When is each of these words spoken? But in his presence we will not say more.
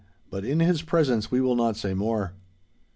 But 0.31 0.43
in 0.43 0.61
his 0.61 0.81
presence 0.81 1.29
we 1.29 1.41
will 1.41 1.55
not 1.55 1.77
say 1.77 1.93
more. 1.93 2.33